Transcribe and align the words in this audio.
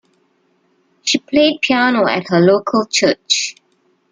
She 1.03 1.19
played 1.19 1.61
piano 1.61 2.07
at 2.07 2.27
her 2.29 2.39
local 2.39 2.87
church. 2.87 3.53